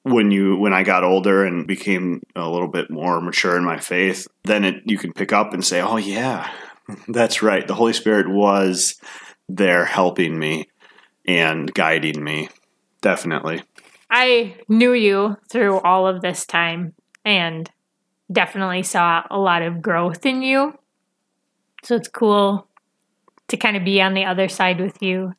[0.01, 3.77] when you when I got older and became a little bit more mature in my
[3.77, 6.49] faith, then it you can pick up and say, "Oh yeah,
[7.07, 7.67] that's right.
[7.67, 8.95] The Holy Spirit was
[9.47, 10.69] there helping me
[11.27, 12.49] and guiding me."
[13.01, 13.63] Definitely.
[14.09, 17.69] I knew you through all of this time and
[18.31, 20.73] definitely saw a lot of growth in you.
[21.83, 22.67] So it's cool
[23.47, 25.33] to kind of be on the other side with you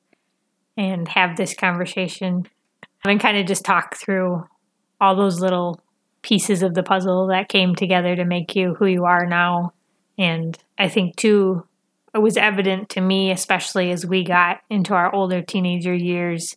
[0.77, 2.49] and have this conversation
[3.05, 4.45] and kind of just talk through
[5.01, 5.81] all those little
[6.23, 9.73] pieces of the puzzle that came together to make you who you are now.
[10.19, 11.67] And I think, too,
[12.15, 16.57] it was evident to me, especially as we got into our older teenager years,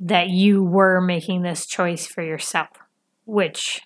[0.00, 2.68] that you were making this choice for yourself,
[3.26, 3.82] which,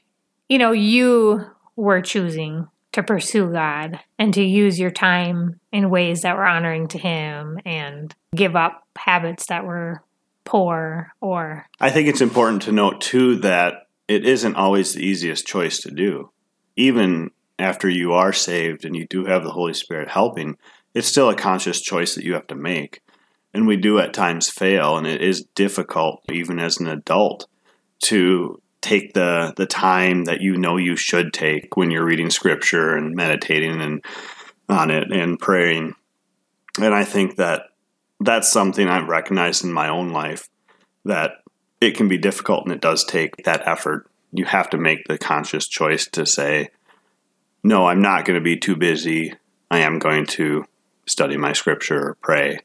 [0.48, 1.44] you know, you
[1.76, 6.86] were choosing to pursue God and to use your time in ways that were honoring
[6.88, 10.04] to Him and give up habits that were
[10.44, 11.66] poor or.
[11.80, 15.90] I think it's important to note, too, that it isn't always the easiest choice to
[15.90, 16.30] do.
[16.76, 20.56] Even after you are saved and you do have the Holy Spirit helping,
[20.94, 23.00] it's still a conscious choice that you have to make
[23.54, 27.46] and we do at times fail and it is difficult even as an adult
[28.02, 32.94] to take the the time that you know you should take when you're reading scripture
[32.94, 34.04] and meditating and
[34.68, 35.94] on it and praying.
[36.80, 37.62] And I think that
[38.20, 40.48] that's something I've recognized in my own life
[41.04, 41.42] that
[41.80, 44.06] it can be difficult and it does take that effort.
[44.32, 46.70] You have to make the conscious choice to say,
[47.62, 49.34] no, I'm not going to be too busy.
[49.70, 50.64] I am going to
[51.06, 52.58] study my scripture or pray.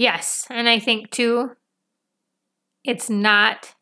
[0.00, 0.46] Yes.
[0.48, 1.50] And I think, too,
[2.84, 3.74] it's not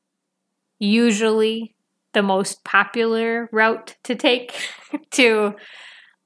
[0.80, 1.76] usually
[2.12, 4.52] the most popular route to take
[5.12, 5.54] to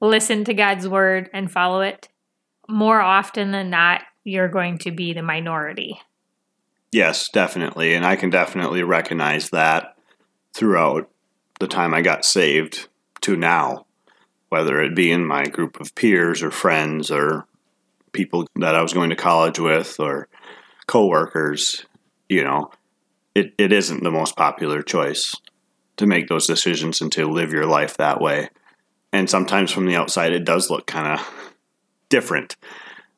[0.01, 2.09] listen to God's word and follow it.
[2.67, 6.01] More often than not, you're going to be the minority.
[6.91, 7.93] Yes, definitely.
[7.93, 9.95] And I can definitely recognize that
[10.55, 11.07] throughout
[11.59, 12.87] the time I got saved
[13.21, 13.85] to now,
[14.49, 17.45] whether it be in my group of peers or friends or
[18.13, 20.27] people that I was going to college with or
[20.87, 21.85] coworkers,
[22.29, 22.71] you know,
[23.35, 25.35] it, it isn't the most popular choice
[25.97, 28.49] to make those decisions and to live your life that way.
[29.11, 31.53] And sometimes from the outside, it does look kind of
[32.09, 32.55] different.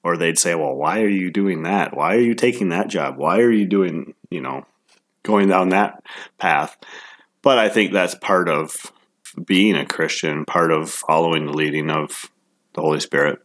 [0.04, 1.96] Or they'd say, well, why are you doing that?
[1.96, 3.18] Why are you taking that job?
[3.18, 4.66] Why are you doing, you know,
[5.24, 6.04] going down that
[6.38, 6.78] path?
[7.42, 8.92] But I think that's part of
[9.44, 12.30] being a Christian, part of following the leading of
[12.74, 13.40] the Holy Spirit.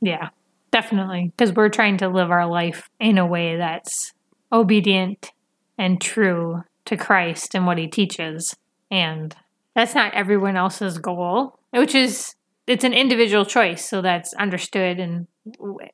[0.00, 0.30] Yeah,
[0.70, 1.32] definitely.
[1.36, 4.12] Because we're trying to live our life in a way that's
[4.52, 5.32] obedient
[5.78, 8.56] and true to Christ and what he teaches.
[8.90, 9.34] And
[9.74, 12.34] that's not everyone else's goal, which is
[12.66, 15.26] it's an individual choice, so that's understood and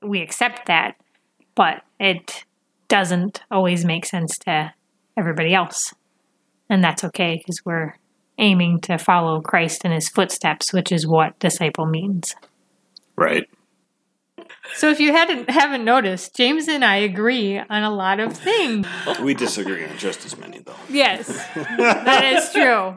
[0.02, 0.96] we accept that.
[1.54, 2.44] But it
[2.88, 4.72] doesn't always make sense to
[5.16, 5.94] everybody else.
[6.68, 7.94] And that's okay because we're
[8.38, 12.34] aiming to follow Christ in his footsteps, which is what disciple means.
[13.16, 13.48] Right.
[14.74, 18.86] So if you hadn't haven't noticed, James and I agree on a lot of things.
[19.22, 20.74] We disagree on just as many, though.
[20.88, 22.94] Yes, that is true.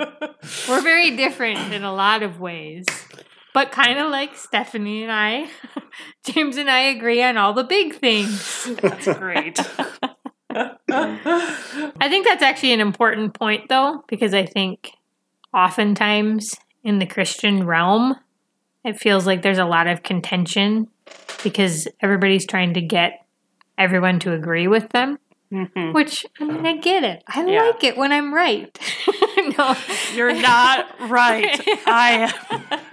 [0.67, 2.85] We're very different in a lot of ways.
[3.53, 5.49] But kind of like Stephanie and I,
[6.23, 8.69] James and I agree on all the big things.
[8.81, 9.59] That's great.
[10.51, 14.91] I think that's actually an important point, though, because I think
[15.53, 18.15] oftentimes in the Christian realm,
[18.83, 20.87] it feels like there's a lot of contention
[21.43, 23.25] because everybody's trying to get
[23.77, 25.17] everyone to agree with them.
[25.51, 25.93] Mhm.
[25.93, 27.23] Which I mean, I get it.
[27.27, 27.63] I Yeah.
[27.63, 28.69] like it when I'm right.
[29.57, 29.75] no,
[30.13, 31.59] You're not right.
[31.87, 32.31] I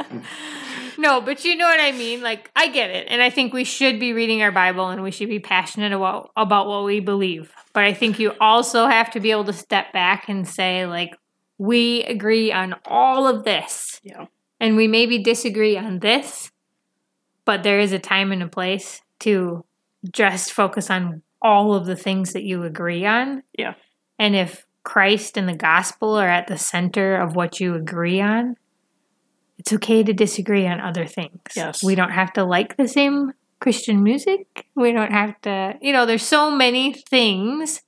[0.08, 0.22] am.
[0.98, 2.22] no, but you know what I mean.
[2.22, 5.10] Like I get it, and I think we should be reading our Bible and we
[5.10, 7.52] should be passionate about about what we believe.
[7.74, 11.14] But I think you also have to be able to step back and say, like,
[11.58, 14.26] we agree on all of this, Yeah.
[14.60, 16.50] and we maybe disagree on this,
[17.46, 19.64] but there is a time and a place to
[20.12, 23.42] just focus on all of the things that you agree on.
[23.56, 23.74] Yeah.
[24.18, 28.56] And if Christ and the gospel are at the center of what you agree on,
[29.58, 31.40] it's okay to disagree on other things.
[31.54, 31.82] Yes.
[31.82, 34.66] We don't have to like the same Christian music.
[34.74, 37.82] We don't have to, you know, there's so many things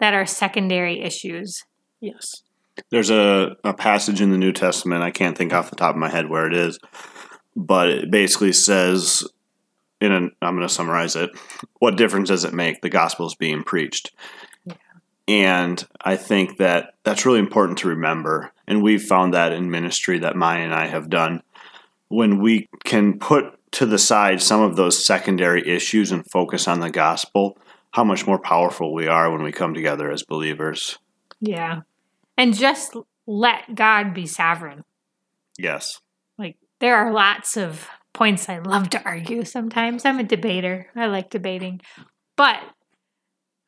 [0.00, 1.64] that are secondary issues.
[2.00, 2.42] Yes.
[2.90, 6.00] There's a, a passage in the New Testament, I can't think off the top of
[6.00, 6.78] my head where it is,
[7.56, 9.26] but it basically says,
[10.00, 11.30] in an, I'm going to summarize it,
[11.78, 12.80] what difference does it make?
[12.80, 14.12] The gospel is being preached.
[15.28, 18.52] And I think that that's really important to remember.
[18.66, 21.42] And we've found that in ministry that Maya and I have done.
[22.08, 26.80] When we can put to the side some of those secondary issues and focus on
[26.80, 27.56] the gospel,
[27.92, 30.98] how much more powerful we are when we come together as believers.
[31.40, 31.82] Yeah.
[32.36, 32.94] And just
[33.26, 34.84] let God be sovereign.
[35.56, 36.01] Yes.
[36.82, 40.04] There are lots of points I love to argue sometimes.
[40.04, 40.88] I'm a debater.
[40.96, 41.80] I like debating.
[42.36, 42.58] But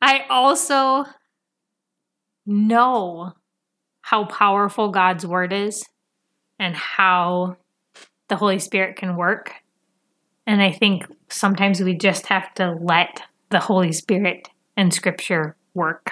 [0.01, 1.05] I also
[2.45, 3.31] know
[4.01, 5.85] how powerful God's word is
[6.59, 7.55] and how
[8.27, 9.53] the Holy Spirit can work.
[10.45, 16.11] And I think sometimes we just have to let the Holy Spirit and scripture work.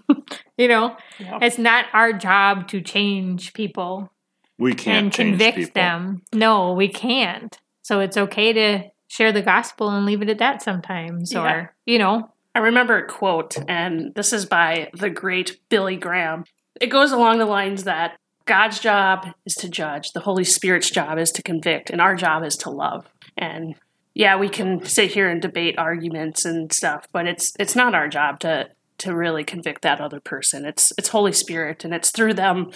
[0.58, 1.38] you know, Yeah.
[1.40, 4.10] it's not our job to change people
[4.62, 5.72] We can't and convict people.
[5.74, 6.22] them.
[6.32, 7.56] No, we can't.
[7.82, 11.42] So it's okay to share the gospel and leave it at that sometimes, Yeah.
[11.52, 16.44] or you know, I remember a quote, and this is by the great Billy Graham.
[16.80, 21.18] It goes along the lines that God's job is to judge, the Holy Spirit's job
[21.18, 23.06] is to convict, and our job is to love.
[23.38, 23.74] And
[24.14, 28.08] yeah, we can sit here and debate arguments and stuff, but it's it's not our
[28.08, 28.68] job to
[29.02, 30.64] to really convict that other person.
[30.64, 32.70] It's it's Holy Spirit, and it's through them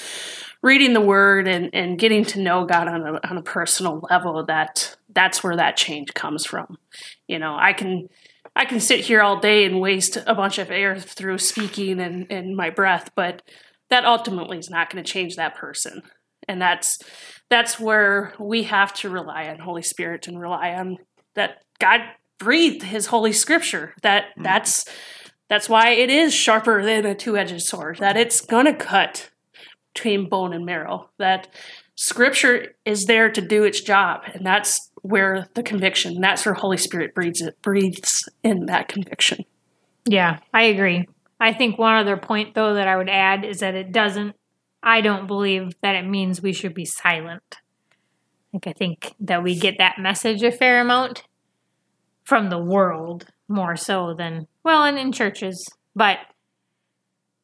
[0.62, 4.45] reading the Word and and getting to know God on a on a personal level
[4.47, 6.79] that that's where that change comes from.
[7.27, 8.09] You know, I can
[8.57, 12.27] I can sit here all day and waste a bunch of air through speaking and,
[12.31, 13.43] and my breath, but
[13.91, 16.03] that ultimately is not going to change that person.
[16.49, 16.99] And that's
[17.51, 20.97] that's where we have to rely on Holy Spirit and rely on
[21.35, 22.01] that God
[22.39, 23.95] breathed his holy scripture.
[24.03, 24.45] That mm.
[24.45, 24.87] that's
[25.49, 27.99] that's why it is sharper than a two-edged sword.
[27.99, 29.31] That it's going to cut
[29.95, 31.11] between bone and marrow.
[31.19, 31.49] That
[31.97, 36.77] scripture is there to do its job and that's where the conviction that's where holy
[36.77, 39.45] spirit breathes it breathes in that conviction
[40.05, 41.09] yeah i agree
[41.41, 44.37] i think one other point though that i would add is that it doesn't
[44.83, 47.57] i don't believe that it means we should be silent
[48.53, 51.25] like i think that we get that message a fair amount
[52.27, 56.18] from the world more so than well and in churches but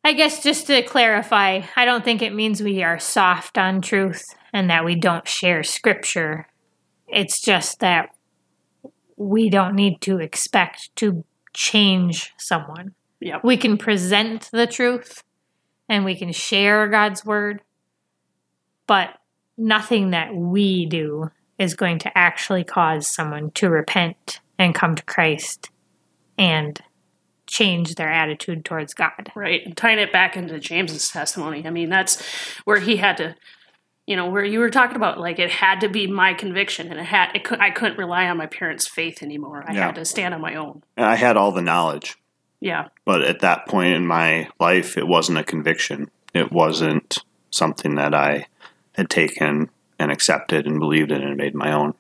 [0.05, 4.25] I guess just to clarify, I don't think it means we are soft on truth
[4.53, 6.49] and that we don't share scripture.
[7.07, 8.11] It's just that
[9.17, 11.25] we don't need to expect to
[11.55, 12.95] change someone.
[13.21, 13.45] Yep.
[13.45, 15.23] We can present the truth
[15.89, 17.63] and we can share God's word,
[18.89, 19.11] but
[19.57, 25.05] nothing that we do is going to actually cause someone to repent and come to
[25.05, 25.71] Christ
[26.39, 26.81] and
[27.47, 29.31] change their attitude towards God.
[29.35, 29.65] Right.
[29.65, 31.67] And tying it back into James's testimony.
[31.67, 32.23] I mean, that's
[32.65, 33.35] where he had to
[34.07, 36.99] you know where you were talking about like it had to be my conviction and
[36.99, 39.65] it had it could, I couldn't rely on my parents' faith anymore.
[39.67, 39.87] I yeah.
[39.87, 40.83] had to stand on my own.
[40.97, 42.17] And I had all the knowledge.
[42.61, 42.89] Yeah.
[43.05, 46.11] But at that point in my life it wasn't a conviction.
[46.35, 47.19] It wasn't
[47.51, 48.47] something that I
[48.97, 51.95] had taken and accepted and believed in and made my own.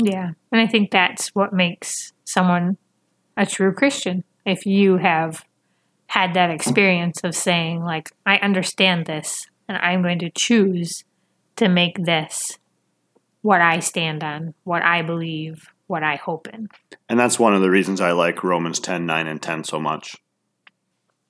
[0.00, 0.32] Yeah.
[0.52, 2.76] And I think that's what makes someone
[3.36, 5.44] a true Christian if you have
[6.08, 11.04] had that experience of saying like I understand this and I'm going to choose
[11.56, 12.58] to make this
[13.42, 16.68] what I stand on, what I believe, what I hope in.
[17.08, 20.16] And that's one of the reasons I like Romans 10 9 and 10 so much.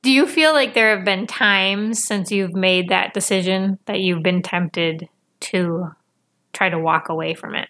[0.02, 4.22] Do you feel like there have been times since you've made that decision that you've
[4.22, 5.08] been tempted
[5.40, 5.90] to
[6.52, 7.68] try to walk away from it?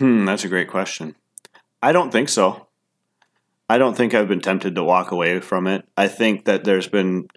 [0.00, 1.14] Hmm, that's a great question.
[1.82, 2.68] I don't think so.
[3.68, 5.86] I don't think I've been tempted to walk away from it.
[5.94, 7.28] I think that there's been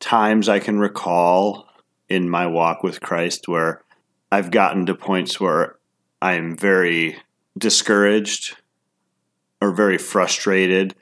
[0.00, 1.68] times I can recall
[2.08, 3.84] in my walk with Christ where
[4.32, 5.76] I've gotten to points where
[6.20, 7.18] I'm very
[7.56, 8.56] discouraged
[9.62, 10.96] or very frustrated,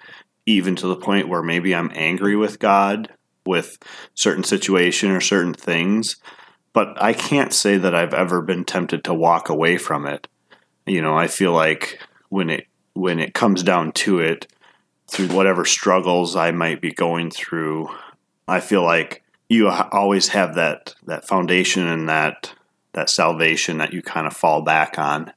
[0.44, 3.10] even to the point where maybe I'm angry with God
[3.46, 3.78] with
[4.12, 6.16] certain situation or certain things.
[6.74, 10.28] But I can't say that I've ever been tempted to walk away from it.
[10.86, 14.46] You know, I feel like when it when it comes down to it,
[15.08, 17.90] through whatever struggles I might be going through,
[18.48, 22.54] I feel like you always have that that foundation and that
[22.92, 25.32] that salvation that you kind of fall back on,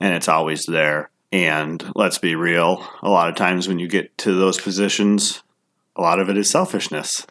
[0.00, 1.10] and it's always there.
[1.30, 5.42] And let's be real, a lot of times when you get to those positions,
[5.96, 7.26] a lot of it is selfishness.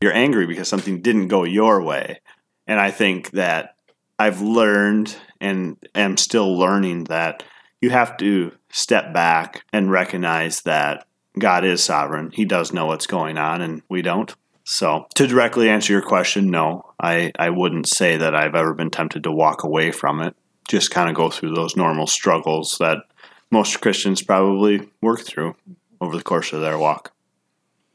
[0.00, 2.20] You're angry because something didn't go your way.
[2.68, 3.74] And I think that
[4.20, 7.42] I've learned and am still learning that
[7.80, 11.06] you have to step back and recognize that
[11.38, 12.30] God is sovereign.
[12.30, 14.34] He does know what's going on, and we don't.
[14.64, 18.90] So, to directly answer your question, no, I, I wouldn't say that I've ever been
[18.90, 20.36] tempted to walk away from it.
[20.68, 22.98] Just kind of go through those normal struggles that
[23.50, 25.56] most Christians probably work through
[25.98, 27.14] over the course of their walk.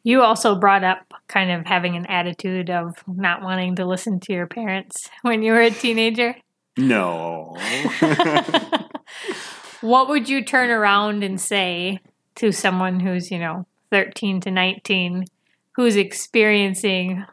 [0.05, 4.33] You also brought up kind of having an attitude of not wanting to listen to
[4.33, 6.35] your parents when you were a teenager.
[6.77, 7.57] No.
[9.81, 12.01] what would you turn around and say
[12.35, 15.25] to someone who's, you know, 13 to 19
[15.71, 17.25] who's experiencing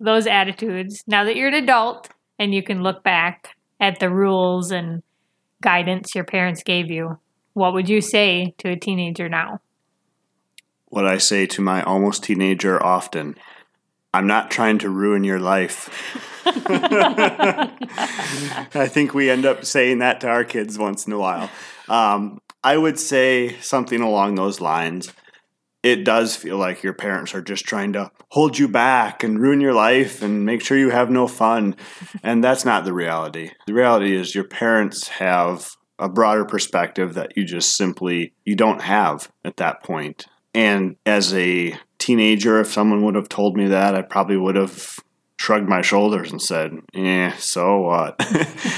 [0.00, 2.08] those attitudes now that you're an adult
[2.38, 5.02] and you can look back at the rules and
[5.62, 7.18] guidance your parents gave you?
[7.52, 9.60] What would you say to a teenager now?
[10.94, 13.34] What I say to my almost teenager often
[14.12, 15.90] I'm not trying to ruin your life.
[16.46, 17.68] I
[18.86, 21.50] think we end up saying that to our kids once in a while.
[21.88, 25.12] Um, I would say something along those lines.
[25.82, 29.60] It does feel like your parents are just trying to hold you back and ruin
[29.60, 31.74] your life and make sure you have no fun.
[32.22, 33.50] And that's not the reality.
[33.66, 38.82] The reality is your parents have a broader perspective that you just simply you don't
[38.82, 40.26] have at that point.
[40.54, 45.00] And as a teenager, if someone would have told me that, I probably would have
[45.38, 48.18] shrugged my shoulders and said, "Eh, so what?"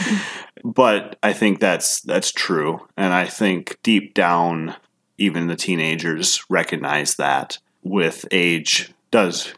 [0.64, 4.74] but I think that's that's true, and I think deep down,
[5.18, 7.58] even the teenagers recognize that.
[7.82, 9.54] With age, does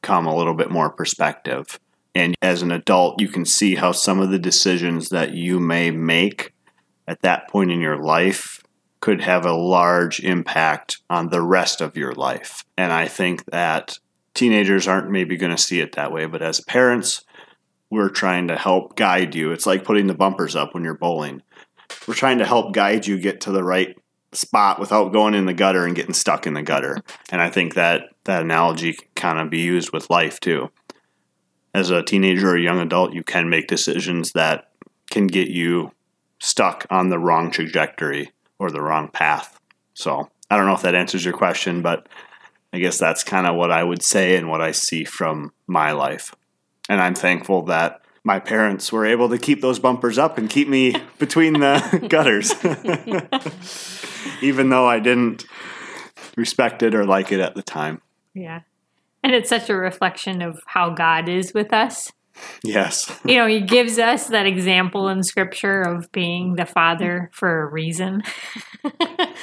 [0.00, 1.78] come a little bit more perspective,
[2.14, 5.90] and as an adult, you can see how some of the decisions that you may
[5.90, 6.54] make
[7.06, 8.62] at that point in your life
[9.06, 12.64] could have a large impact on the rest of your life.
[12.76, 14.00] And I think that
[14.34, 17.24] teenagers aren't maybe going to see it that way, but as parents,
[17.88, 19.52] we're trying to help guide you.
[19.52, 21.42] It's like putting the bumpers up when you're bowling.
[22.08, 23.96] We're trying to help guide you get to the right
[24.32, 26.98] spot without going in the gutter and getting stuck in the gutter.
[27.30, 30.72] And I think that that analogy can kind of be used with life too.
[31.72, 34.72] As a teenager or a young adult, you can make decisions that
[35.12, 35.92] can get you
[36.40, 39.58] stuck on the wrong trajectory or the wrong path.
[39.94, 42.08] So I don't know if that answers your question, but
[42.72, 45.92] I guess that's kind of what I would say and what I see from my
[45.92, 46.34] life.
[46.88, 50.68] And I'm thankful that my parents were able to keep those bumpers up and keep
[50.68, 52.52] me between the gutters.
[54.42, 55.46] Even though I didn't
[56.36, 58.02] respect it or like it at the time.
[58.34, 58.60] Yeah.
[59.22, 62.12] And it's such a reflection of how God is with us.
[62.62, 63.12] Yes.
[63.24, 67.66] You know, he gives us that example in scripture of being the father for a
[67.66, 68.22] reason.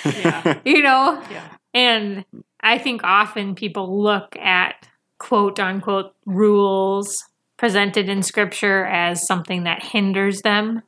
[0.06, 0.60] Yeah.
[0.66, 1.22] you know?
[1.32, 1.48] Yeah.
[1.74, 2.26] And
[2.62, 4.76] I think often people look at
[5.18, 7.24] quote unquote rules
[7.58, 10.82] presented in scripture as something that hinders them.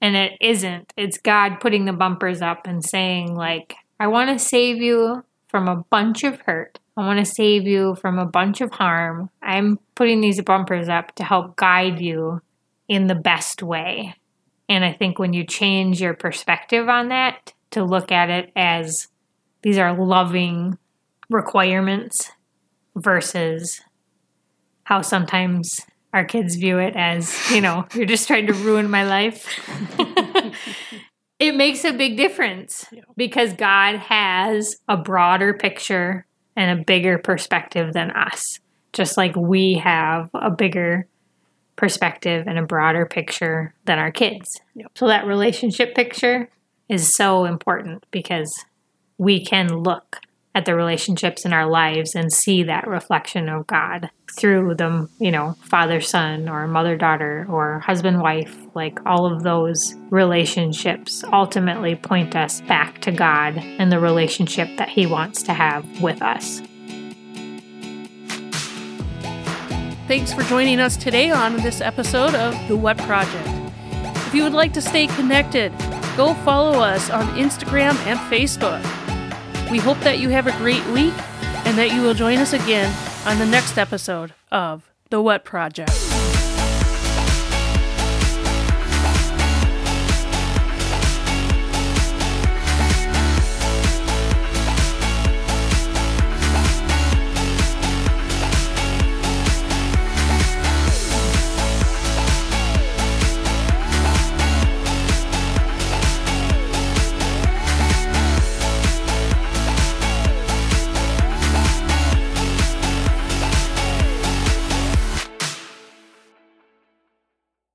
[0.00, 0.92] And it isn't.
[0.96, 5.68] It's God putting the bumpers up and saying, like, I want to save you from
[5.68, 6.78] a bunch of hurt.
[6.96, 9.30] I want to save you from a bunch of harm.
[9.42, 12.42] I'm putting these bumpers up to help guide you
[12.88, 14.14] in the best way.
[14.68, 19.08] And I think when you change your perspective on that to look at it as
[19.62, 20.76] these are loving
[21.30, 22.30] requirements
[22.94, 23.80] versus
[24.84, 25.80] how sometimes
[26.12, 29.46] our kids view it as, you know, you're just trying to ruin my life.
[31.38, 32.84] it makes a big difference
[33.16, 36.26] because God has a broader picture
[36.56, 38.58] and a bigger perspective than us,
[38.92, 41.06] just like we have a bigger
[41.76, 44.60] perspective and a broader picture than our kids.
[44.74, 44.92] Yep.
[44.94, 46.48] So that relationship picture
[46.88, 48.52] is so important because
[49.18, 50.18] we can look
[50.54, 55.30] at the relationships in our lives and see that reflection of God through the, you
[55.30, 58.56] know, father son or mother daughter or husband wife.
[58.74, 64.88] Like all of those relationships ultimately point us back to God and the relationship that
[64.88, 66.60] He wants to have with us.
[70.08, 73.48] Thanks for joining us today on this episode of The What Project.
[74.26, 75.72] If you would like to stay connected,
[76.16, 79.01] go follow us on Instagram and Facebook.
[79.72, 81.14] We hope that you have a great week
[81.64, 82.94] and that you will join us again
[83.26, 86.11] on the next episode of The What Project.